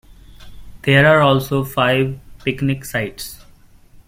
There 0.81 1.05
are 1.05 1.21
also 1.21 1.63
five 1.63 2.19
picnic 2.43 2.85
sites. 2.85 3.45